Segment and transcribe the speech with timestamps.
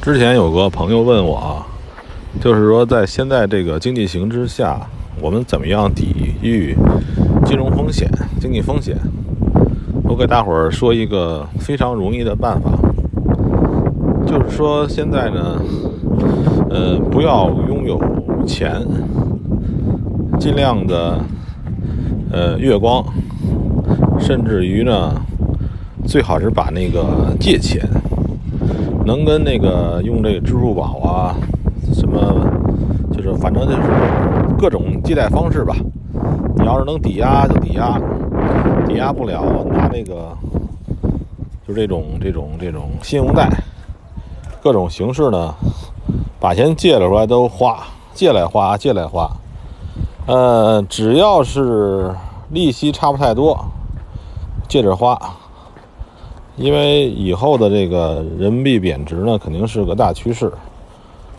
[0.00, 1.66] 之前有个朋友问我啊，
[2.40, 4.80] 就是说在现在这个经济形势下，
[5.20, 6.74] 我们怎么样抵御
[7.44, 8.08] 金融风险、
[8.40, 8.96] 经济风险？
[10.04, 12.70] 我给大伙儿说一个非常容易的办法，
[14.26, 15.60] 就是说现在呢，
[16.70, 18.00] 呃，不要拥有
[18.46, 18.80] 钱，
[20.38, 21.18] 尽量的
[22.30, 23.04] 呃月光，
[24.18, 25.14] 甚至于呢，
[26.06, 27.86] 最好是把那个借钱。
[29.08, 31.34] 能跟那个用这个支付宝啊，
[31.94, 32.20] 什么，
[33.10, 33.80] 就是反正就是
[34.58, 35.74] 各种借贷方式吧。
[36.58, 37.98] 你要是能抵押就抵押，
[38.86, 40.36] 抵押不了拿那个，
[41.66, 43.48] 就这种这种这种信用贷，
[44.62, 45.54] 各种形式呢，
[46.38, 47.78] 把钱借了出来都花，
[48.12, 49.26] 借来花，借来花。
[50.26, 52.14] 呃，只要是
[52.50, 53.58] 利息差不太多，
[54.68, 55.18] 借着花。
[56.58, 60.52] 因为以后的这个人民币贬值呢，肯定是个大趋势，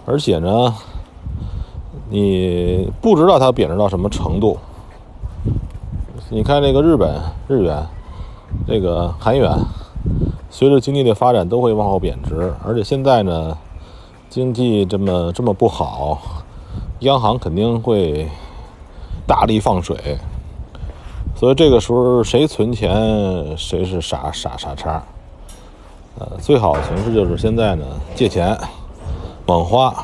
[0.06, 0.74] 而且呢，
[2.10, 4.58] 你不知道它贬值到什么程度。
[6.30, 7.86] 你看这个日本日元，
[8.66, 9.52] 这个韩元，
[10.50, 13.58] 随着经济的发展都会往后贬值，而且现在呢，
[14.30, 16.18] 经济这么这么不好，
[17.00, 18.26] 央行肯定会
[19.28, 20.18] 大力放水。
[21.40, 22.92] 所以这个时候谁存钱
[23.56, 25.02] 谁是傻傻傻叉，
[26.20, 28.58] 呃，最好的形式就是现在呢借钱
[29.46, 30.04] 猛花，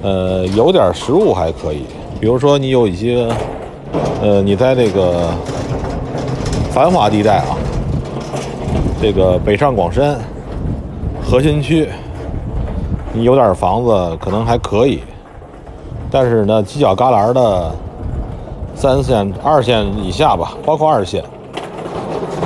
[0.00, 1.86] 呃，有点实物还可以，
[2.20, 3.28] 比如说你有一些，
[4.22, 5.28] 呃，你在这个
[6.70, 7.58] 繁华地带啊，
[9.00, 10.16] 这个北上广深
[11.20, 11.88] 核心区，
[13.12, 15.00] 你有点房子可能还可以，
[16.12, 17.74] 但是呢犄角旮旯的。
[18.74, 21.22] 三线、二线以下吧，包括二线，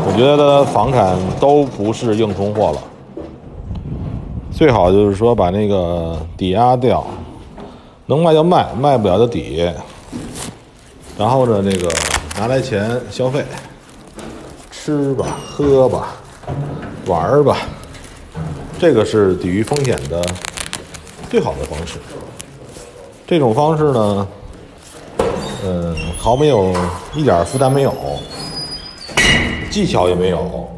[0.06, 2.78] 我觉得房产都不是硬通货了。
[4.50, 7.06] 最好就是说把那个抵押掉，
[8.06, 9.70] 能卖就卖，卖不了就抵。
[11.18, 11.90] 然后呢，那个
[12.38, 13.44] 拿来钱消费，
[14.70, 16.08] 吃吧，喝吧，
[17.06, 17.56] 玩吧，
[18.78, 20.22] 这个是抵御风险的
[21.30, 21.98] 最好的方式。
[23.26, 24.28] 这种方式呢？
[25.68, 26.72] 嗯，毫没有
[27.16, 27.92] 一点负担没有，
[29.68, 30.68] 技巧也没有，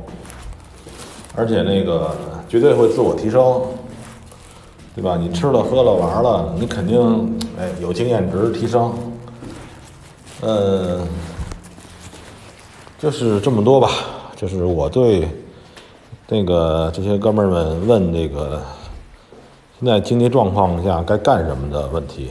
[1.37, 2.17] 而且那个
[2.49, 3.61] 绝对会自我提升，
[4.95, 5.19] 对吧？
[5.21, 8.95] 你吃了喝了玩了，你肯定哎有经验值提升。
[10.41, 11.07] 嗯，
[12.99, 13.91] 就是这么多吧，
[14.37, 15.29] 就是我对
[16.29, 18.63] 那个这些哥们儿们问这个
[19.79, 22.31] 现在经济状况下该干什么的问题。